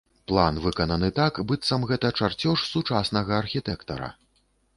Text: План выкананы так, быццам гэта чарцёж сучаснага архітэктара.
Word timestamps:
План 0.29 0.55
выкананы 0.61 1.09
так, 1.19 1.37
быццам 1.51 1.85
гэта 1.91 2.11
чарцёж 2.21 2.65
сучаснага 2.71 3.37
архітэктара. 3.43 4.11